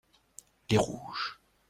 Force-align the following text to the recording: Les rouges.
Les 0.71 0.79
rouges. 0.79 1.39